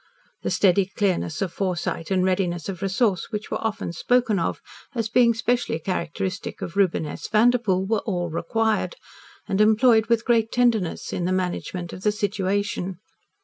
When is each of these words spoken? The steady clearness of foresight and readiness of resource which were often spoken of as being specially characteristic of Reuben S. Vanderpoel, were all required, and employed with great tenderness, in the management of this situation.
The 0.41 0.49
steady 0.49 0.87
clearness 0.87 1.43
of 1.43 1.53
foresight 1.53 2.09
and 2.09 2.25
readiness 2.25 2.67
of 2.67 2.81
resource 2.81 3.27
which 3.29 3.51
were 3.51 3.59
often 3.61 3.93
spoken 3.93 4.39
of 4.39 4.59
as 4.95 5.09
being 5.09 5.35
specially 5.35 5.77
characteristic 5.77 6.63
of 6.63 6.75
Reuben 6.75 7.05
S. 7.05 7.27
Vanderpoel, 7.27 7.85
were 7.85 7.99
all 7.99 8.27
required, 8.31 8.95
and 9.47 9.61
employed 9.61 10.07
with 10.07 10.25
great 10.25 10.51
tenderness, 10.51 11.13
in 11.13 11.25
the 11.25 11.31
management 11.31 11.93
of 11.93 12.01
this 12.01 12.17
situation. 12.19 12.97